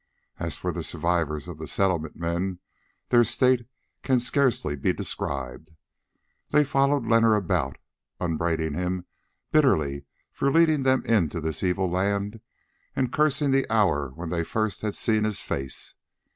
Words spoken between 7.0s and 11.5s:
Leonard about, upbraiding him bitterly for leading them into